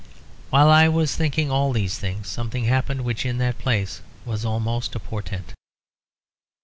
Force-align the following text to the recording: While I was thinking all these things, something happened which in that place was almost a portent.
While 0.49 0.71
I 0.71 0.87
was 0.87 1.15
thinking 1.15 1.51
all 1.51 1.71
these 1.73 1.99
things, 1.99 2.27
something 2.27 2.63
happened 2.65 3.01
which 3.01 3.23
in 3.23 3.37
that 3.37 3.59
place 3.59 4.01
was 4.25 4.43
almost 4.43 4.95
a 4.95 4.99
portent. 4.99 5.53